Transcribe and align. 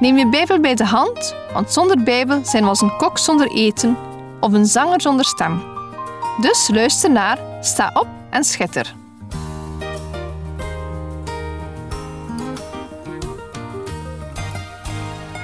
Neem 0.00 0.16
je 0.16 0.28
Bijbel 0.28 0.60
bij 0.60 0.74
de 0.74 0.84
hand, 0.84 1.34
want 1.52 1.72
zonder 1.72 2.02
Bijbel 2.02 2.44
zijn 2.44 2.62
we 2.62 2.68
als 2.68 2.80
een 2.80 2.96
kok 2.96 3.18
zonder 3.18 3.50
eten 3.50 3.96
of 4.40 4.52
een 4.52 4.66
zanger 4.66 5.00
zonder 5.00 5.24
stem. 5.24 5.62
Dus 6.40 6.68
luister 6.72 7.10
naar, 7.10 7.38
sta 7.60 7.90
op 7.94 8.08
en 8.30 8.44
schitter. 8.44 8.94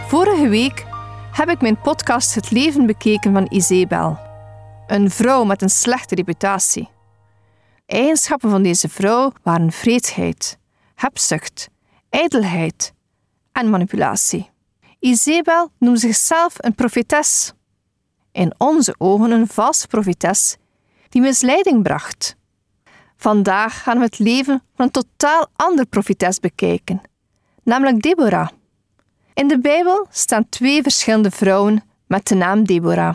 Vorige 0.06 0.48
week 0.48 0.86
heb 1.32 1.48
ik 1.48 1.60
mijn 1.60 1.80
podcast 1.80 2.34
Het 2.34 2.50
leven 2.50 2.86
bekeken 2.86 3.32
van 3.32 3.46
Isabel. 3.50 4.18
Een 4.86 5.10
vrouw 5.10 5.44
met 5.44 5.62
een 5.62 5.70
slechte 5.70 6.14
reputatie. 6.14 6.88
Eigenschappen 7.86 8.50
van 8.50 8.62
deze 8.62 8.88
vrouw 8.88 9.32
waren 9.42 9.72
vreedheid, 9.72 10.58
hebzucht, 10.94 11.68
ijdelheid 12.08 12.92
en 13.52 13.70
manipulatie. 13.70 14.50
Isabel 14.98 15.70
noemde 15.78 16.00
zichzelf 16.00 16.54
een 16.56 16.74
profetes. 16.74 17.52
In 18.32 18.54
onze 18.58 18.94
ogen 18.98 19.30
een 19.30 19.48
valse 19.48 19.86
profetes 19.86 20.56
die 21.08 21.22
misleiding 21.22 21.82
bracht. 21.82 22.36
Vandaag 23.16 23.82
gaan 23.82 23.98
we 23.98 24.04
het 24.04 24.18
leven 24.18 24.62
van 24.74 24.84
een 24.84 24.90
totaal 24.90 25.46
ander 25.56 25.86
profetes 25.86 26.40
bekijken, 26.40 27.00
namelijk 27.62 28.02
Deborah. 28.02 28.48
In 29.34 29.48
de 29.48 29.60
Bijbel 29.60 30.06
staan 30.10 30.48
twee 30.48 30.82
verschillende 30.82 31.30
vrouwen 31.30 31.82
met 32.06 32.26
de 32.26 32.34
naam 32.34 32.64
Deborah. 32.64 33.14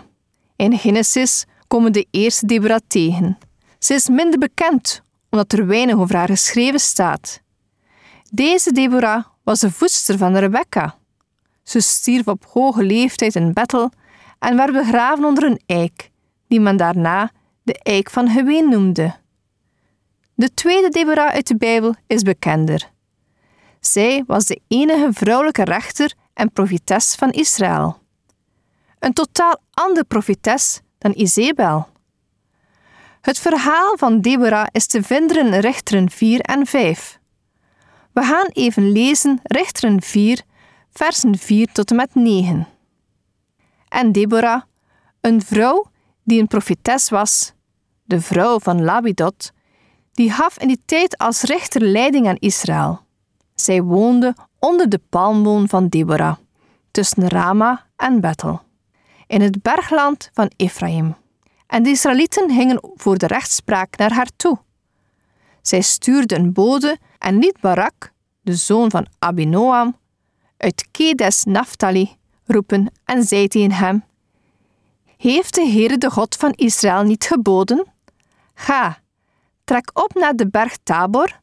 In 0.56 0.78
Genesis 0.78 1.46
komen 1.68 1.94
de 1.94 2.08
eerste 2.12 2.46
Deborah 2.46 2.80
tegen. 2.88 3.38
Ze 3.80 3.94
is 3.94 4.10
minder 4.10 4.40
bekend 4.40 5.02
omdat 5.30 5.54
er 5.54 5.68
weinig 5.68 5.96
over 5.96 6.16
haar 6.16 6.28
geschreven 6.28 6.80
staat. 6.80 7.42
Deze 8.32 8.72
Deborah 8.72 9.26
was 9.46 9.60
de 9.60 9.72
voedster 9.72 10.18
van 10.18 10.38
Rebecca. 10.38 10.96
Ze 11.64 11.80
stierf 11.80 12.28
op 12.28 12.46
hoge 12.46 12.84
leeftijd 12.84 13.36
in 13.36 13.54
Bethel 13.54 13.92
en 14.40 14.56
werd 14.56 14.72
begraven 14.72 15.26
onder 15.26 15.44
een 15.44 15.62
eik, 15.66 16.12
die 16.48 16.60
men 16.60 16.78
daarna 16.78 17.32
de 17.64 17.80
eik 17.80 18.10
van 18.10 18.30
Geween 18.30 18.70
noemde. 18.70 19.16
De 20.34 20.54
tweede 20.54 20.90
Deborah 20.90 21.34
uit 21.34 21.48
de 21.48 21.58
Bijbel 21.58 21.96
is 22.08 22.22
bekender. 22.22 22.92
Zij 23.80 24.24
was 24.28 24.46
de 24.46 24.62
enige 24.68 25.10
vrouwelijke 25.14 25.64
rechter 25.64 26.14
en 26.34 26.52
profetes 26.52 27.16
van 27.16 27.32
Israël. 27.32 27.98
Een 29.00 29.14
totaal 29.14 29.58
andere 29.74 30.06
profetes 30.06 30.82
dan 30.98 31.14
Isabel. 31.16 31.88
Het 33.22 33.40
verhaal 33.40 33.98
van 33.98 34.22
Deborah 34.22 34.68
is 34.72 34.88
te 34.88 35.04
vinden 35.04 35.46
in 35.46 35.60
Rechteren 35.60 36.10
4 36.10 36.40
en 36.40 36.66
5. 36.66 37.20
We 38.16 38.24
gaan 38.24 38.48
even 38.54 38.92
lezen 38.92 39.40
Rechteren 39.44 40.02
4, 40.02 40.42
versen 40.92 41.38
4 41.38 41.68
tot 41.72 41.90
en 41.90 41.96
met 41.96 42.16
9. 42.16 42.68
En 43.90 44.12
Deborah, 44.12 44.62
een 45.22 45.42
vrouw 45.42 45.86
die 46.24 46.40
een 46.40 46.48
profetes 46.48 47.10
was, 47.10 47.54
de 48.04 48.22
vrouw 48.22 48.60
van 48.60 48.84
Labidot, 48.84 49.52
die 50.12 50.32
gaf 50.32 50.60
in 50.60 50.68
die 50.68 50.82
tijd 50.86 51.18
als 51.18 51.42
rechter 51.42 51.82
leiding 51.82 52.28
aan 52.28 52.36
Israël. 52.40 53.00
Zij 53.56 53.82
woonde 53.82 54.36
onder 54.60 54.90
de 54.90 55.02
palmboom 55.10 55.70
van 55.70 55.88
Deborah, 55.88 56.36
tussen 56.92 57.28
Rama 57.28 57.86
en 57.96 58.22
Bethel, 58.22 58.62
in 59.28 59.42
het 59.42 59.62
bergland 59.62 60.30
van 60.34 60.52
Ephraim. 60.56 61.16
En 61.68 61.84
de 61.84 61.90
Israëlieten 61.90 62.50
gingen 62.50 62.80
voor 62.96 63.18
de 63.18 63.28
rechtspraak 63.28 63.98
naar 63.98 64.14
haar 64.14 64.30
toe. 64.36 64.58
Zij 65.62 65.82
stuurde 65.82 66.36
een 66.36 66.54
bode 66.54 66.98
en 67.26 67.40
liet 67.40 67.60
Barak, 67.60 68.12
de 68.42 68.56
zoon 68.56 68.92
van 68.92 69.08
Abinoam, 69.20 69.98
uit 70.58 70.88
Kedes 70.92 71.44
Naphtali 71.44 72.16
roepen 72.46 72.92
en 73.06 73.24
zei 73.24 73.48
tegen 73.48 73.72
hem: 73.72 74.04
Heeft 75.18 75.56
de 75.56 75.68
Heere 75.68 75.98
de 75.98 76.12
God 76.12 76.36
van 76.36 76.52
Israël 76.52 77.04
niet 77.04 77.24
geboden? 77.24 77.88
Ga, 78.54 79.00
trek 79.64 79.90
op 79.94 80.14
naar 80.14 80.36
de 80.36 80.48
berg 80.48 80.78
Tabor 80.84 81.40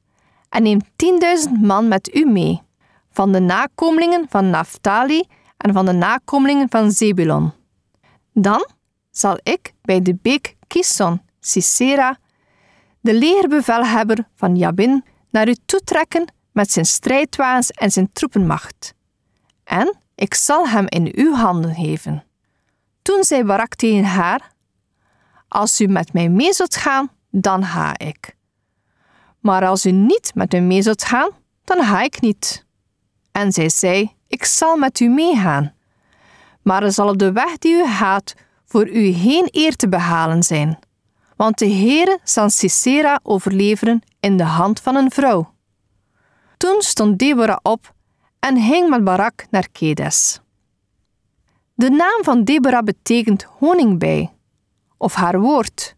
en 0.48 0.62
neem 0.62 0.80
tienduizend 0.96 1.62
man 1.62 1.88
met 1.88 2.14
u 2.14 2.24
mee, 2.24 2.60
van 3.10 3.32
de 3.32 3.40
nakomelingen 3.40 4.26
van 4.28 4.50
Naphtali 4.50 5.24
en 5.56 5.72
van 5.72 5.86
de 5.86 5.92
nakomelingen 5.92 6.68
van 6.70 6.90
Zebulon. 6.90 7.52
Dan 8.32 8.66
zal 9.10 9.38
ik 9.42 9.74
bij 9.82 10.02
de 10.02 10.18
beek 10.22 10.56
Kison, 10.66 11.20
Sisera, 11.40 12.18
de 13.00 13.14
legerbevelhebber 13.14 14.28
van 14.34 14.56
Jabin, 14.56 15.04
naar 15.32 15.48
u 15.48 15.54
toetrekken 15.66 16.32
met 16.52 16.70
zijn 16.70 16.84
strijdwagens 16.84 17.70
en 17.70 17.90
zijn 17.90 18.12
troepenmacht. 18.12 18.94
En 19.64 19.96
ik 20.14 20.34
zal 20.34 20.68
hem 20.68 20.84
in 20.88 21.12
uw 21.14 21.34
handen 21.34 21.74
geven. 21.74 22.24
Toen 23.02 23.24
zei 23.24 23.44
Barak 23.44 23.74
tegen 23.74 24.04
haar: 24.04 24.52
Als 25.48 25.80
u 25.80 25.86
met 25.86 26.12
mij 26.12 26.28
mee 26.28 26.52
zult 26.52 26.76
gaan, 26.76 27.10
dan 27.30 27.64
ga 27.64 27.98
ik. 27.98 28.36
Maar 29.40 29.66
als 29.66 29.86
u 29.86 29.90
niet 29.90 30.32
met 30.34 30.52
mij 30.52 30.60
mee 30.60 30.82
zult 30.82 31.04
gaan, 31.04 31.30
dan 31.64 31.84
ga 31.84 32.02
ik 32.02 32.20
niet. 32.20 32.66
En 33.32 33.52
zij 33.52 33.68
zei: 33.68 34.16
Ik 34.26 34.44
zal 34.44 34.76
met 34.76 35.00
u 35.00 35.08
meegaan. 35.08 35.74
Maar 36.62 36.82
er 36.82 36.92
zal 36.92 37.08
op 37.08 37.18
de 37.18 37.32
weg 37.32 37.58
die 37.58 37.74
u 37.74 37.86
gaat 37.86 38.34
voor 38.64 38.88
u 38.88 39.12
geen 39.12 39.48
eer 39.50 39.76
te 39.76 39.88
behalen 39.88 40.42
zijn, 40.42 40.78
want 41.42 41.58
de 41.58 41.68
Heere 41.68 42.18
zal 42.24 42.50
Sisera 42.50 43.20
overleveren 43.22 44.02
in 44.20 44.36
de 44.36 44.44
hand 44.44 44.80
van 44.80 44.96
een 44.96 45.10
vrouw. 45.10 45.54
Toen 46.56 46.82
stond 46.82 47.18
Deborah 47.18 47.58
op 47.62 47.94
en 48.38 48.60
ging 48.60 48.88
met 48.88 49.04
Barak 49.04 49.46
naar 49.50 49.68
Kedes. 49.72 50.40
De 51.74 51.90
naam 51.90 52.24
van 52.24 52.44
Deborah 52.44 52.84
betekent 52.84 53.42
honingbij, 53.42 54.32
of 54.96 55.14
haar 55.14 55.40
woord. 55.40 55.96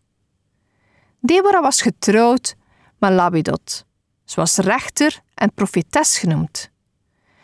Deborah 1.20 1.62
was 1.62 1.82
getrouwd 1.82 2.54
met 2.98 3.12
Labidot. 3.12 3.84
Ze 4.24 4.40
was 4.40 4.56
rechter 4.56 5.20
en 5.34 5.54
profetes 5.54 6.18
genoemd. 6.18 6.70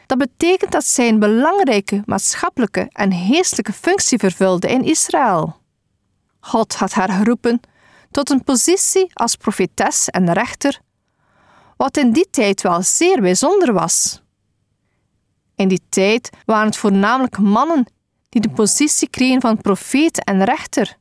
Dat 0.07 0.19
betekent 0.19 0.73
dat 0.73 0.85
zij 0.85 1.09
een 1.09 1.19
belangrijke 1.19 2.03
maatschappelijke 2.07 2.89
en 2.93 3.13
geestelijke 3.13 3.73
functie 3.73 4.19
vervulde 4.19 4.69
in 4.69 4.85
Israël. 4.85 5.57
God 6.41 6.75
had 6.75 6.93
haar 6.93 7.11
geroepen 7.11 7.61
tot 8.11 8.31
een 8.31 8.45
positie 8.45 9.11
als 9.13 9.37
profetes 9.37 10.09
en 10.09 10.33
rechter, 10.33 10.81
wat 11.77 11.97
in 11.97 12.13
die 12.13 12.31
tijd 12.31 12.63
wel 12.63 12.83
zeer 12.83 13.21
bijzonder 13.21 13.73
was. 13.73 14.23
In 15.55 15.69
die 15.69 15.83
tijd 15.89 16.31
waren 16.45 16.67
het 16.67 16.77
voornamelijk 16.77 17.39
mannen 17.39 17.93
die 18.29 18.41
de 18.41 18.51
positie 18.51 19.09
kregen 19.09 19.41
van 19.41 19.57
profeet 19.57 20.25
en 20.25 20.45
rechter. 20.45 20.97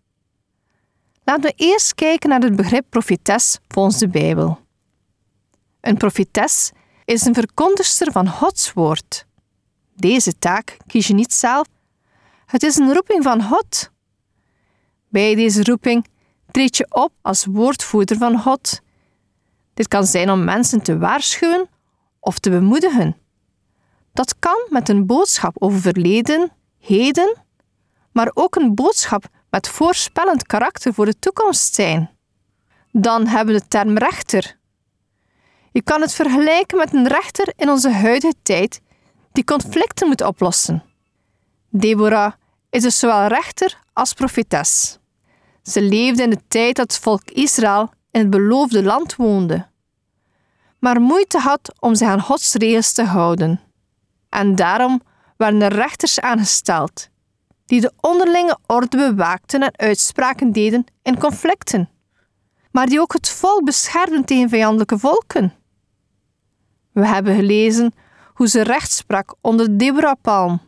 Laten 1.23 1.43
we 1.43 1.53
eerst 1.55 1.95
kijken 1.95 2.29
naar 2.29 2.41
het 2.41 2.55
begrip 2.55 2.85
profetes 2.89 3.59
volgens 3.67 3.97
de 3.97 4.07
Bijbel. 4.07 4.59
Een 5.81 5.97
profetes 5.97 6.71
is 7.05 7.25
een 7.25 7.33
verkondigster 7.33 8.11
van 8.11 8.29
Gods 8.29 8.73
woord. 8.73 9.25
Deze 9.95 10.39
taak 10.39 10.77
kies 10.87 11.07
je 11.07 11.13
niet 11.13 11.33
zelf. 11.33 11.67
Het 12.45 12.63
is 12.63 12.75
een 12.75 12.93
roeping 12.93 13.23
van 13.23 13.43
God. 13.43 13.91
Bij 15.07 15.35
deze 15.35 15.63
roeping 15.63 16.05
treed 16.51 16.77
je 16.77 16.85
op 16.89 17.11
als 17.21 17.45
woordvoerder 17.45 18.17
van 18.17 18.39
God. 18.39 18.79
Dit 19.73 19.87
kan 19.87 20.05
zijn 20.05 20.29
om 20.29 20.43
mensen 20.43 20.81
te 20.81 20.97
waarschuwen 20.97 21.69
of 22.19 22.39
te 22.39 22.49
bemoedigen. 22.49 23.17
Dat 24.13 24.39
kan 24.39 24.65
met 24.69 24.89
een 24.89 25.05
boodschap 25.05 25.55
over 25.59 25.79
verleden, 25.79 26.51
heden, 26.79 27.37
maar 28.11 28.31
ook 28.33 28.55
een 28.55 28.75
boodschap 28.75 29.27
met 29.49 29.67
voorspellend 29.67 30.45
karakter 30.45 30.93
voor 30.93 31.05
de 31.05 31.19
toekomst 31.19 31.75
zijn. 31.75 32.09
Dan 32.91 33.27
hebben 33.27 33.53
we 33.53 33.59
de 33.59 33.67
term 33.67 33.97
rechter. 33.97 34.57
Je 35.71 35.81
kan 35.81 36.01
het 36.01 36.13
vergelijken 36.13 36.77
met 36.77 36.93
een 36.93 37.07
rechter 37.07 37.53
in 37.55 37.69
onze 37.69 37.91
huidige 37.91 38.33
tijd 38.43 38.81
die 39.31 39.43
conflicten 39.43 40.07
moet 40.07 40.21
oplossen. 40.21 40.83
Deborah 41.69 42.33
is 42.69 42.81
dus 42.81 42.99
zowel 42.99 43.27
rechter 43.27 43.79
als 43.93 44.13
profetes. 44.13 44.98
Ze 45.63 45.81
leefde 45.81 46.23
in 46.23 46.29
de 46.29 46.41
tijd 46.47 46.75
dat 46.75 46.91
het 46.91 47.01
volk 47.01 47.29
Israël 47.31 47.91
in 48.11 48.19
het 48.19 48.29
beloofde 48.29 48.83
land 48.83 49.15
woonde, 49.15 49.67
maar 50.79 51.01
moeite 51.01 51.37
had 51.37 51.73
om 51.79 51.95
zich 51.95 52.07
aan 52.07 52.21
Gods 52.21 52.53
regels 52.53 52.91
te 52.91 53.03
houden. 53.03 53.61
En 54.29 54.55
daarom 54.55 55.01
werden 55.37 55.61
er 55.61 55.73
rechters 55.73 56.19
aangesteld, 56.19 57.09
die 57.65 57.81
de 57.81 57.91
onderlinge 57.99 58.57
orde 58.65 58.97
bewaakten 58.97 59.61
en 59.61 59.77
uitspraken 59.77 60.51
deden 60.51 60.85
in 61.01 61.19
conflicten, 61.19 61.89
maar 62.71 62.85
die 62.85 63.01
ook 63.01 63.13
het 63.13 63.29
volk 63.29 63.65
beschermden 63.65 64.25
tegen 64.25 64.49
vijandelijke 64.49 64.99
volken. 64.99 65.53
We 66.91 67.07
hebben 67.07 67.35
gelezen 67.35 67.93
hoe 68.33 68.47
ze 68.47 68.61
recht 68.61 68.91
sprak 68.91 69.35
onder 69.41 69.65
de 69.65 69.75
Deborah-palm. 69.75 70.61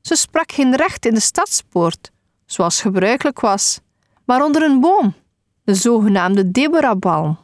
Ze 0.00 0.16
sprak 0.16 0.52
geen 0.52 0.76
recht 0.76 1.06
in 1.06 1.14
de 1.14 1.20
stadspoort, 1.20 2.10
zoals 2.46 2.80
gebruikelijk 2.80 3.40
was, 3.40 3.80
maar 4.24 4.44
onder 4.44 4.62
een 4.62 4.80
boom, 4.80 5.14
de 5.64 5.74
zogenaamde 5.74 6.50
Deborah-palm. 6.50 7.38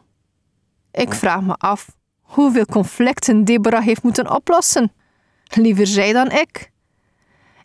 Ik 0.92 1.14
vraag 1.14 1.42
me 1.42 1.54
af 1.54 1.96
hoeveel 2.20 2.64
conflicten 2.64 3.44
Deborah 3.44 3.84
heeft 3.84 4.02
moeten 4.02 4.34
oplossen. 4.34 4.92
Liever 5.44 5.86
zij 5.86 6.12
dan 6.12 6.30
ik. 6.30 6.70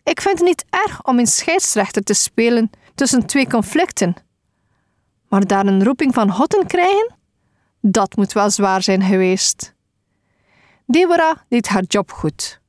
Ik 0.02 0.20
vind 0.20 0.38
het 0.38 0.48
niet 0.48 0.64
erg 0.70 1.04
om 1.04 1.18
een 1.18 1.26
scheidsrechter 1.26 2.02
te 2.02 2.14
spelen 2.14 2.70
tussen 2.94 3.26
twee 3.26 3.48
conflicten. 3.48 4.14
Maar 5.28 5.46
daar 5.46 5.66
een 5.66 5.84
roeping 5.84 6.14
van 6.14 6.46
in 6.58 6.66
krijgen? 6.66 7.14
Dat 7.80 8.16
moet 8.16 8.32
wel 8.32 8.50
zwaar 8.50 8.82
zijn 8.82 9.02
geweest. 9.02 9.74
Deborah 10.86 11.36
deed 11.48 11.68
haar 11.68 11.82
job 11.82 12.10
goed, 12.10 12.60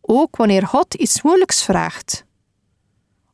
ook 0.00 0.36
wanneer 0.36 0.66
God 0.66 0.94
iets 0.94 1.22
moeilijks 1.22 1.64
vraagt. 1.64 2.24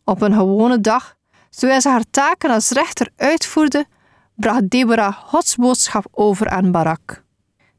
Op 0.04 0.20
een 0.20 0.32
gewone 0.32 0.80
dag, 0.80 1.16
terwijl 1.50 1.80
ze 1.80 1.88
haar 1.88 2.04
taken 2.10 2.50
als 2.50 2.70
rechter 2.70 3.10
uitvoerde, 3.16 3.86
bracht 4.34 4.70
Deborah 4.70 5.14
Gods 5.14 5.56
boodschap 5.56 6.06
over 6.10 6.48
aan 6.48 6.70
Barak. 6.70 7.24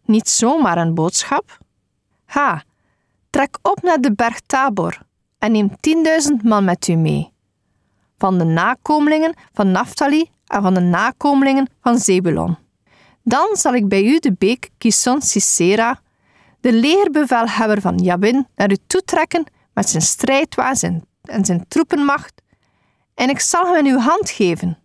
Niet 0.06 0.30
zomaar 0.30 0.78
een 0.78 0.94
boodschap. 0.94 1.58
Ha, 2.26 2.64
trek 3.30 3.58
op 3.62 3.82
naar 3.82 4.02
de 4.02 4.14
berg 4.14 4.40
Tabor 4.40 5.02
en 5.40 5.52
neem 5.52 5.70
10.000 5.70 6.44
man 6.44 6.64
met 6.64 6.88
u 6.88 6.96
mee. 6.96 7.32
Van 8.18 8.38
de 8.38 8.44
nakomelingen 8.44 9.34
van 9.54 9.72
Naphtali 9.72 10.30
en 10.48 10.62
van 10.62 10.74
de 10.74 10.80
nakomelingen 10.80 11.70
van 11.82 11.98
Zebulon. 11.98 12.58
Dan 13.24 13.50
zal 13.56 13.74
ik 13.74 13.88
bij 13.88 14.04
u 14.04 14.20
de 14.20 14.34
beek 14.38 14.70
Kison 14.78 15.22
Sisera, 15.22 16.02
de 16.62 16.74
leerbevelhebber 16.74 17.82
van 17.82 17.98
Jabin, 17.98 18.48
naar 18.56 18.72
u 18.72 18.78
toetrekken 18.88 19.44
met 19.74 19.90
zijn 19.90 20.04
strijdwagen 20.04 21.04
en 21.22 21.46
zijn 21.46 21.66
troepenmacht, 21.68 22.42
en 23.20 23.30
ik 23.30 23.40
zal 23.40 23.66
hem 23.66 23.86
in 23.86 23.92
uw 23.92 24.00
hand 24.00 24.30
geven. 24.30 24.78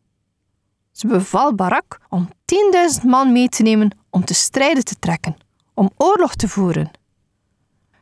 Ze 0.93 1.07
beval 1.07 1.55
Barak 1.55 2.01
om 2.09 2.29
10.000 2.99 3.03
man 3.07 3.33
mee 3.33 3.49
te 3.49 3.63
nemen 3.63 3.99
om 4.11 4.25
te 4.25 4.35
strijden 4.35 4.85
te 4.85 4.99
trekken, 4.99 5.37
om 5.75 5.91
oorlog 5.97 6.35
te 6.35 6.49
voeren. 6.49 6.91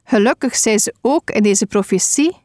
Gelukkig 0.05 0.57
zei 0.57 0.79
ze 0.79 0.95
ook 1.01 1.31
in 1.31 1.43
deze 1.43 1.67
profetie: 1.67 2.37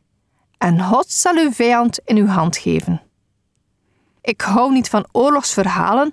En 0.57 0.83
God 0.83 1.11
zal 1.11 1.35
uw 1.35 1.51
vijand 1.51 1.99
in 2.05 2.17
uw 2.17 2.25
hand 2.25 2.57
geven. 2.57 3.01
Ik 4.21 4.41
hou 4.41 4.71
niet 4.71 4.89
van 4.89 5.07
oorlogsverhalen, 5.11 6.11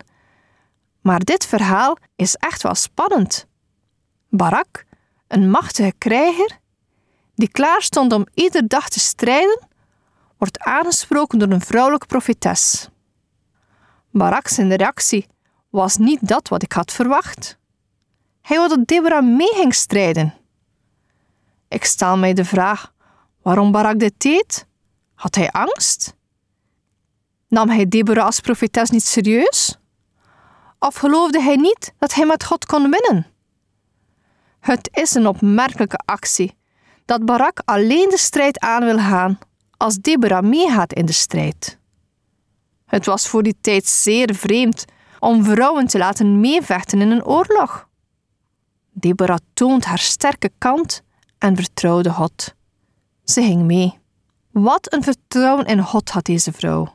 maar 1.01 1.21
dit 1.21 1.47
verhaal 1.47 1.97
is 2.17 2.35
echt 2.35 2.63
wel 2.63 2.75
spannend. 2.75 3.47
Barak, 4.29 4.85
een 5.29 5.51
machtige 5.51 5.95
krijger, 5.99 6.59
die 7.35 7.49
klaar 7.49 7.83
stond 7.83 8.13
om 8.13 8.27
ieder 8.35 8.69
dag 8.69 8.89
te 8.89 9.01
strijden, 9.01 9.73
wordt 10.45 10.59
aangesproken 10.59 11.39
door 11.39 11.51
een 11.51 11.61
vrouwelijke 11.61 12.07
profetes. 12.07 12.89
Barak 14.11 14.49
zijn 14.49 14.77
reactie 14.77 15.27
was 15.71 15.97
niet 15.97 16.29
dat 16.29 16.49
wat 16.49 16.63
ik 16.63 16.73
had 16.73 16.93
verwacht. 16.93 17.59
Hij 18.43 18.57
wilde 18.59 18.77
dat 18.77 18.87
Deborah 18.87 19.25
mee 19.25 19.53
ging 19.55 19.75
strijden. 19.75 20.35
Ik 21.69 21.85
stel 21.85 22.17
mij 22.17 22.33
de 22.33 22.45
vraag 22.45 22.93
waarom 23.43 23.73
Barak 23.73 23.99
dit 23.99 24.15
deed. 24.17 24.67
Had 25.15 25.35
hij 25.35 25.51
angst? 25.51 26.15
Nam 27.49 27.69
hij 27.69 27.89
Deborah 27.89 28.25
als 28.25 28.41
profetes 28.41 28.91
niet 28.91 29.05
serieus? 29.05 29.79
Of 30.79 30.95
geloofde 30.95 31.43
hij 31.43 31.57
niet 31.57 31.95
dat 31.99 32.15
hij 32.15 32.27
met 32.27 32.45
God 32.45 32.67
kon 32.67 32.91
winnen? 32.91 33.27
Het 34.61 34.89
is 34.93 35.15
een 35.15 35.27
opmerkelijke 35.27 36.01
actie 36.05 36.57
dat 37.05 37.25
Barak 37.25 37.63
alleen 37.65 38.09
de 38.09 38.19
strijd 38.19 38.59
aan 38.59 38.85
wil 38.85 38.99
gaan 38.99 39.39
als 39.77 39.97
Deborah 39.97 40.45
meegaat 40.45 40.93
in 40.93 41.07
de 41.07 41.13
strijd. 41.13 41.79
Het 42.87 43.07
was 43.07 43.29
voor 43.29 43.43
die 43.43 43.57
tijd 43.61 43.87
zeer 43.87 44.35
vreemd 44.35 44.85
om 45.19 45.45
vrouwen 45.45 45.87
te 45.87 45.99
laten 45.99 46.41
meevechten 46.41 47.01
in 47.01 47.11
een 47.11 47.25
oorlog. 47.25 47.89
Deborah 48.91 49.39
toont 49.55 49.85
haar 49.85 49.99
sterke 49.99 50.51
kant 50.59 51.03
en 51.39 51.57
vertrouwde 51.57 52.11
God. 52.11 52.55
Ze 53.25 53.43
ging 53.43 53.63
mee. 53.63 53.99
Wat 54.51 54.93
een 54.93 55.03
vertrouwen 55.03 55.67
in 55.67 55.83
God 55.83 56.11
had 56.11 56.25
deze 56.25 56.53
vrouw. 56.53 56.95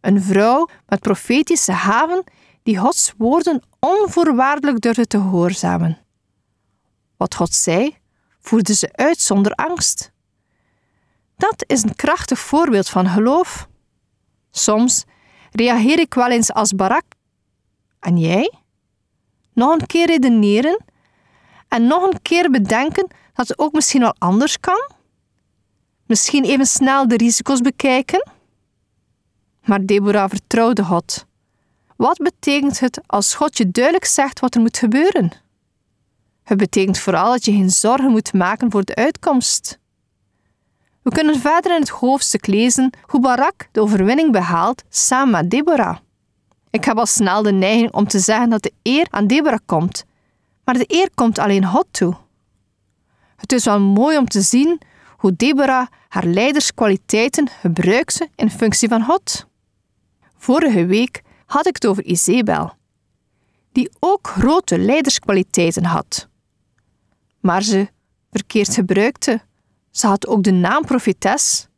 Een 0.00 0.22
vrouw 0.22 0.68
met 0.86 1.00
profetische 1.00 1.72
haven 1.72 2.24
die 2.62 2.78
Gods 2.78 3.12
woorden 3.16 3.62
onvoorwaardelijk 3.78 4.80
durfde 4.80 5.06
te 5.06 5.18
gehoorzamen. 5.18 5.98
Wat 7.16 7.34
God 7.34 7.52
zei, 7.54 7.96
voerde 8.40 8.74
ze 8.74 8.88
uit 8.92 9.20
zonder 9.20 9.52
angst. 9.52 10.12
Dat 11.36 11.64
is 11.66 11.82
een 11.82 11.96
krachtig 11.96 12.38
voorbeeld 12.38 12.88
van 12.88 13.08
geloof. 13.08 13.68
Soms 14.50 15.04
reageer 15.50 15.98
ik 15.98 16.14
wel 16.14 16.30
eens 16.30 16.52
als 16.52 16.72
Barak. 16.72 17.04
En 18.00 18.18
jij? 18.18 18.52
Nog 19.52 19.72
een 19.72 19.86
keer 19.86 20.06
redeneren 20.06 20.84
en 21.68 21.86
nog 21.86 22.02
een 22.02 22.22
keer 22.22 22.50
bedenken 22.50 23.06
dat 23.32 23.48
het 23.48 23.58
ook 23.58 23.72
misschien 23.72 24.00
wel 24.00 24.14
anders 24.18 24.60
kan? 24.60 24.90
Misschien 26.06 26.44
even 26.44 26.66
snel 26.66 27.08
de 27.08 27.16
risico's 27.16 27.60
bekijken? 27.60 28.28
Maar 29.64 29.86
Deborah 29.86 30.28
vertrouwde 30.28 30.84
God. 30.84 31.26
Wat 31.96 32.18
betekent 32.18 32.80
het 32.80 33.00
als 33.06 33.34
God 33.34 33.58
je 33.58 33.70
duidelijk 33.70 34.04
zegt 34.04 34.40
wat 34.40 34.54
er 34.54 34.60
moet 34.60 34.78
gebeuren? 34.78 35.32
Het 36.42 36.58
betekent 36.58 36.98
vooral 36.98 37.30
dat 37.30 37.44
je 37.44 37.52
geen 37.52 37.70
zorgen 37.70 38.10
moet 38.10 38.32
maken 38.32 38.70
voor 38.70 38.84
de 38.84 38.94
uitkomst. 38.94 39.78
We 41.04 41.10
kunnen 41.10 41.40
verder 41.40 41.74
in 41.74 41.80
het 41.80 41.88
hoofdstuk 41.88 42.46
lezen 42.46 42.90
hoe 43.02 43.20
Barak 43.20 43.68
de 43.72 43.80
overwinning 43.80 44.32
behaalt 44.32 44.82
samen 44.88 45.30
met 45.30 45.50
Deborah. 45.50 45.96
Ik 46.70 46.84
heb 46.84 46.96
al 46.96 47.06
snel 47.06 47.42
de 47.42 47.52
neiging 47.52 47.92
om 47.92 48.06
te 48.06 48.18
zeggen 48.18 48.50
dat 48.50 48.62
de 48.62 48.72
eer 48.82 49.06
aan 49.10 49.26
Deborah 49.26 49.58
komt, 49.66 50.04
maar 50.64 50.74
de 50.74 50.84
eer 50.86 51.08
komt 51.14 51.38
alleen 51.38 51.66
God 51.66 51.86
toe. 51.90 52.16
Het 53.36 53.52
is 53.52 53.64
wel 53.64 53.80
mooi 53.80 54.18
om 54.18 54.28
te 54.28 54.40
zien 54.40 54.80
hoe 55.16 55.36
Deborah 55.36 55.86
haar 56.08 56.24
leiderskwaliteiten 56.24 57.48
gebruikte 57.60 58.28
in 58.34 58.50
functie 58.50 58.88
van 58.88 59.04
God. 59.04 59.46
Vorige 60.36 60.86
week 60.86 61.22
had 61.46 61.66
ik 61.66 61.74
het 61.74 61.86
over 61.86 62.04
Isabel, 62.04 62.72
die 63.72 63.90
ook 63.98 64.26
grote 64.26 64.78
leiderskwaliteiten 64.78 65.84
had, 65.84 66.28
maar 67.40 67.62
ze 67.62 67.88
verkeerd 68.30 68.74
gebruikte 68.74 69.40
ze 69.96 70.06
had 70.06 70.26
ook 70.26 70.42
de 70.42 70.52
naam 70.52 70.84
profetes, 70.84 71.68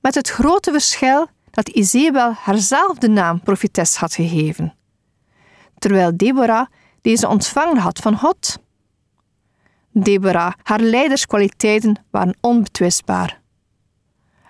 met 0.00 0.14
het 0.14 0.28
grote 0.28 0.70
verschil 0.70 1.26
dat 1.50 1.68
Isabel 1.68 2.32
haarzelf 2.32 2.98
de 2.98 3.08
naam 3.08 3.40
profetes 3.40 3.96
had 3.96 4.14
gegeven, 4.14 4.74
terwijl 5.78 6.16
Deborah 6.16 6.66
deze 7.00 7.28
ontvangen 7.28 7.76
had 7.76 7.98
van 7.98 8.18
God. 8.18 8.58
Deborah, 9.92 10.52
haar 10.62 10.80
leiderskwaliteiten 10.80 12.04
waren 12.10 12.36
onbetwistbaar. 12.40 13.40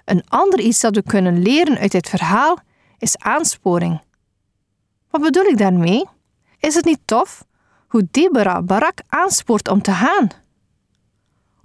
Een 0.04 0.25
ander 0.28 0.61
iets 0.61 0.80
dat 0.80 0.95
we 0.95 1.02
kunnen 1.02 1.42
leren 1.42 1.78
uit 1.78 1.92
dit 1.92 2.09
verhaal 2.09 2.59
is 2.99 3.18
aansporing. 3.18 4.00
Wat 5.11 5.21
bedoel 5.21 5.45
ik 5.45 5.59
daarmee? 5.59 6.04
Is 6.59 6.75
het 6.75 6.85
niet 6.85 7.00
tof 7.04 7.45
hoe 7.88 8.09
Deborah 8.11 8.64
Barak 8.64 8.99
aanspoort 9.09 9.68
om 9.68 9.83
te 9.83 9.92
gaan? 9.92 10.28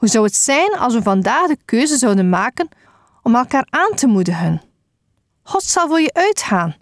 Hoe 0.03 0.11
zou 0.11 0.25
het 0.25 0.35
zijn 0.35 0.77
als 0.77 0.93
we 0.93 1.01
vandaag 1.01 1.47
de 1.47 1.57
keuze 1.65 1.97
zouden 1.97 2.29
maken 2.29 2.69
om 3.21 3.35
elkaar 3.35 3.67
aan 3.69 3.95
te 3.95 4.07
moedigen? 4.07 4.61
God 5.43 5.63
zal 5.63 5.87
voor 5.87 6.01
je 6.01 6.13
uitgaan, 6.13 6.75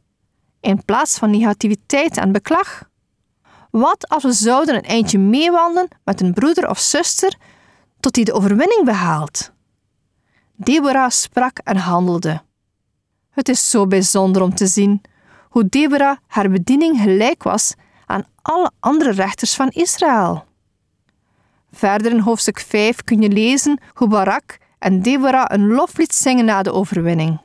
in 0.59 0.85
plaats 0.85 1.17
van 1.17 1.29
negativiteit 1.29 2.17
en 2.17 2.31
beklag. 2.31 2.83
Wat 3.71 4.09
als 4.09 4.23
we 4.23 4.31
zouden 4.31 4.75
een 4.75 4.81
eindje 4.81 5.17
meewandelen 5.17 5.87
met 6.03 6.21
een 6.21 6.33
broeder 6.33 6.69
of 6.69 6.79
zuster 6.79 7.35
tot 7.99 8.13
die 8.13 8.25
de 8.25 8.33
overwinning 8.33 8.85
behaalt? 8.85 9.51
Deborah 10.55 11.09
sprak 11.09 11.57
en 11.57 11.77
handelde. 11.77 12.41
Het 13.29 13.49
is 13.49 13.69
zo 13.69 13.87
bijzonder 13.87 14.41
om 14.41 14.55
te 14.55 14.67
zien 14.67 15.01
hoe 15.49 15.69
Deborah 15.69 16.17
haar 16.27 16.49
bediening 16.49 17.01
gelijk 17.01 17.43
was 17.43 17.73
aan 18.05 18.25
alle 18.41 18.71
andere 18.79 19.11
rechters 19.11 19.55
van 19.55 19.69
Israël. 19.69 20.49
Verder 21.71 22.11
in 22.11 22.19
hoofdstuk 22.19 22.59
5 22.59 23.03
kun 23.03 23.21
je 23.21 23.29
lezen 23.29 23.79
hoe 23.93 24.07
Barak 24.07 24.57
en 24.79 25.01
Deborah 25.01 25.45
een 25.47 25.67
loflied 25.67 26.13
zingen 26.13 26.45
na 26.45 26.61
de 26.61 26.71
overwinning. 26.71 27.41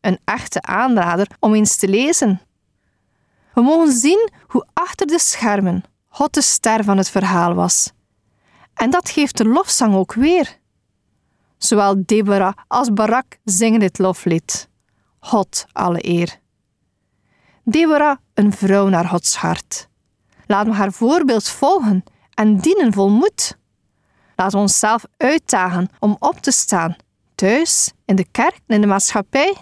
Een 0.00 0.18
echte 0.24 0.62
aanrader 0.62 1.26
om 1.40 1.54
eens 1.54 1.76
te 1.76 1.88
lezen. 1.88 2.40
We 3.54 3.60
mogen 3.62 3.92
zien 3.92 4.30
hoe 4.46 4.66
achter 4.72 5.06
de 5.06 5.18
schermen 5.18 5.84
God 6.08 6.34
de 6.34 6.42
ster 6.42 6.84
van 6.84 6.96
het 6.96 7.10
verhaal 7.10 7.54
was 7.54 7.92
En 8.74 8.90
dat 8.90 9.10
geeft 9.10 9.36
de 9.36 9.44
lofzang 9.44 9.94
ook 9.94 10.14
weer. 10.14 10.58
Zowel 11.56 12.02
Deborah 12.04 12.52
als 12.66 12.92
Barak 12.92 13.38
zingen 13.44 13.80
dit 13.80 13.98
loflied. 13.98 14.68
God 15.20 15.66
alle 15.72 16.08
eer. 16.08 16.38
Deborah, 17.64 18.16
een 18.34 18.52
vrouw 18.52 18.88
naar 18.88 19.04
Gods 19.04 19.36
hart. 19.36 19.88
Laat 20.46 20.66
me 20.66 20.72
haar 20.72 20.92
voorbeeld 20.92 21.48
volgen 21.48 22.04
en 22.38 22.56
dienen 22.56 22.92
vol 22.92 23.10
moed. 23.10 23.58
Laat 24.36 24.54
ons 24.54 24.78
zelf 24.78 25.04
uitdagen 25.16 25.88
om 25.98 26.16
op 26.18 26.40
te 26.40 26.50
staan, 26.50 26.96
thuis, 27.34 27.92
in 28.04 28.16
de 28.16 28.26
kerk 28.30 28.60
in 28.66 28.80
de 28.80 28.86
maatschappij. 28.86 29.56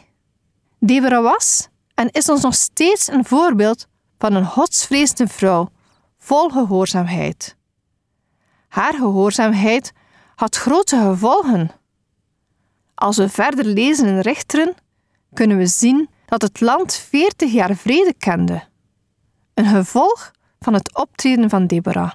Deborah 0.78 1.22
was 1.22 1.68
en 1.94 2.10
is 2.10 2.28
ons 2.28 2.42
nog 2.42 2.54
steeds 2.54 3.08
een 3.08 3.24
voorbeeld 3.24 3.86
van 4.18 4.34
een 4.34 4.46
godsvrezende 4.46 5.32
vrouw, 5.32 5.68
vol 6.18 6.48
gehoorzaamheid. 6.48 7.56
Haar 8.68 8.94
gehoorzaamheid 8.94 9.92
had 10.34 10.56
grote 10.56 10.96
gevolgen. 10.96 11.70
Als 12.94 13.16
we 13.16 13.28
verder 13.28 13.64
lezen 13.64 14.06
in 14.06 14.20
Richteren, 14.20 14.74
kunnen 15.32 15.56
we 15.56 15.66
zien 15.66 16.08
dat 16.26 16.42
het 16.42 16.60
land 16.60 16.94
40 16.94 17.52
jaar 17.52 17.76
vrede 17.76 18.14
kende. 18.18 18.64
Een 19.54 19.66
gevolg 19.66 20.30
van 20.58 20.74
het 20.74 20.94
optreden 20.94 21.50
van 21.50 21.66
Deborah. 21.66 22.12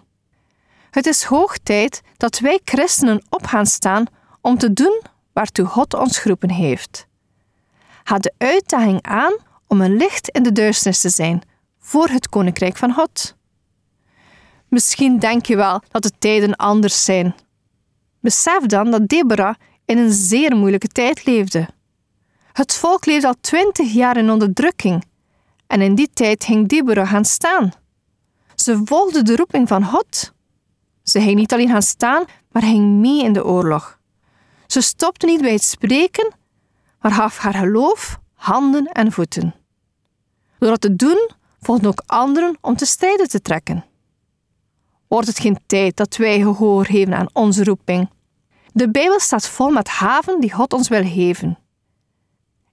Het 0.92 1.06
is 1.06 1.24
hoog 1.24 1.58
tijd 1.58 2.02
dat 2.18 2.40
wij 2.40 2.60
christenen 2.66 3.24
op 3.30 3.46
gaan 3.46 3.66
staan 3.66 4.06
om 4.42 4.58
te 4.58 4.74
doen 4.74 5.02
waartoe 5.34 5.66
God 5.66 5.94
ons 5.94 6.18
geroepen 6.18 6.52
heeft. 6.52 7.08
Ga 8.04 8.18
de 8.18 8.34
uitdaging 8.38 9.02
aan 9.02 9.34
om 9.68 9.82
een 9.82 9.98
licht 9.98 10.30
in 10.30 10.44
de 10.44 10.52
duisternis 10.52 11.02
te 11.02 11.10
zijn 11.10 11.42
voor 11.80 12.08
het 12.08 12.30
koninkrijk 12.30 12.78
van 12.78 12.94
God. 12.94 13.36
Misschien 14.68 15.20
denk 15.20 15.46
je 15.46 15.56
wel 15.56 15.82
dat 15.88 16.04
de 16.04 16.12
tijden 16.20 16.56
anders 16.56 17.06
zijn. 17.06 17.36
Besef 18.20 18.66
dan 18.66 18.92
dat 18.92 19.08
Deborah 19.08 19.56
in 19.86 19.98
een 19.98 20.12
zeer 20.12 20.56
moeilijke 20.56 20.88
tijd 20.88 21.26
leefde. 21.26 21.68
Het 22.52 22.74
volk 22.74 23.06
leefde 23.06 23.28
al 23.28 23.36
twintig 23.42 23.94
jaar 23.94 24.18
in 24.18 24.32
onderdrukking 24.32 25.04
en 25.68 25.82
in 25.82 25.96
die 25.96 26.10
tijd 26.14 26.44
ging 26.44 26.68
Deborah 26.68 27.10
gaan 27.10 27.26
staan. 27.26 27.72
Ze 28.56 28.82
volgde 28.86 29.22
de 29.22 29.36
roeping 29.36 29.68
van 29.68 29.86
God. 29.86 30.34
Ze 31.12 31.22
ging 31.22 31.36
niet 31.36 31.54
alleen 31.54 31.70
gaan 31.70 31.82
staan, 31.82 32.26
maar 32.52 32.62
ging 32.62 33.00
mee 33.00 33.24
in 33.24 33.34
de 33.34 33.46
oorlog. 33.46 34.00
Ze 34.68 34.82
stopte 34.82 35.26
niet 35.26 35.42
bij 35.42 35.52
het 35.52 35.64
spreken, 35.64 36.34
maar 37.02 37.12
gaf 37.12 37.38
haar 37.38 37.54
geloof 37.54 38.20
handen 38.34 38.86
en 38.86 39.12
voeten. 39.12 39.56
Door 40.60 40.70
dat 40.70 40.82
te 40.82 40.96
doen, 40.96 41.30
volgden 41.62 41.90
ook 41.90 42.04
anderen 42.06 42.58
om 42.62 42.76
te 42.76 42.86
strijden 42.86 43.28
te 43.28 43.42
trekken. 43.42 43.86
Wordt 45.08 45.28
het 45.28 45.40
geen 45.40 45.60
tijd 45.66 45.98
dat 45.98 46.16
wij 46.16 46.40
gehoor 46.40 46.86
geven 46.86 47.14
aan 47.14 47.30
onze 47.34 47.64
roeping? 47.64 48.10
De 48.74 48.92
Bijbel 48.92 49.20
staat 49.20 49.48
vol 49.48 49.70
met 49.70 49.88
haven 49.88 50.40
die 50.40 50.54
God 50.54 50.74
ons 50.74 50.88
wil 50.88 51.04
geven. 51.04 51.60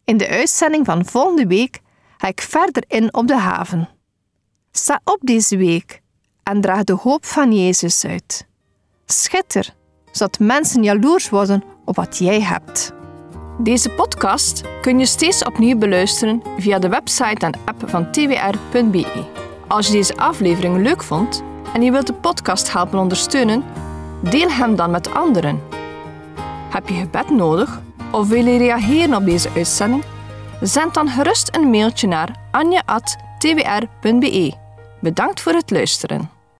In 0.04 0.16
de 0.16 0.28
uitzending 0.28 0.87
van 0.87 1.07
volgende 1.07 1.47
week 1.47 1.80
ga 2.16 2.28
ik 2.28 2.40
verder 2.40 2.85
in 2.87 3.14
op 3.14 3.26
de 3.26 3.37
haven. 3.37 3.88
Sta 4.71 5.00
op 5.04 5.18
deze 5.21 5.57
week 5.57 6.02
en 6.48 6.60
draag 6.60 6.84
de 6.84 6.92
hoop 6.92 7.26
van 7.26 7.52
Jezus 7.52 8.04
uit. 8.04 8.46
Schitter, 9.06 9.74
zodat 10.10 10.38
mensen 10.38 10.82
jaloers 10.82 11.28
worden 11.28 11.64
op 11.84 11.96
wat 11.96 12.18
jij 12.18 12.40
hebt. 12.40 12.92
Deze 13.58 13.90
podcast 13.90 14.62
kun 14.80 14.98
je 14.98 15.06
steeds 15.06 15.44
opnieuw 15.44 15.78
beluisteren 15.78 16.42
via 16.56 16.78
de 16.78 16.88
website 16.88 17.46
en 17.46 17.54
app 17.64 17.82
van 17.86 18.12
twr.be. 18.12 19.24
Als 19.66 19.86
je 19.86 19.92
deze 19.92 20.16
aflevering 20.16 20.76
leuk 20.82 21.02
vond 21.02 21.42
en 21.74 21.82
je 21.82 21.90
wilt 21.90 22.06
de 22.06 22.12
podcast 22.12 22.72
helpen 22.72 22.98
ondersteunen, 22.98 23.64
deel 24.22 24.50
hem 24.50 24.76
dan 24.76 24.90
met 24.90 25.14
anderen. 25.14 25.60
Heb 26.70 26.88
je 26.88 26.94
gebed 26.94 27.30
nodig 27.30 27.80
of 28.12 28.28
wil 28.28 28.46
je 28.46 28.58
reageren 28.58 29.14
op 29.14 29.24
deze 29.24 29.50
uitzending? 29.54 30.04
Zend 30.60 30.94
dan 30.94 31.08
gerust 31.08 31.56
een 31.56 31.70
mailtje 31.70 32.06
naar 32.06 32.36
anja.twr.be. 32.50 32.92
Bedankt 35.00 35.40
voor 35.40 35.52
het 35.52 35.70
luisteren. 35.70 36.38